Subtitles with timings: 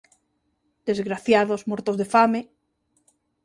[0.89, 2.41] Desgraciados, mortos de fame.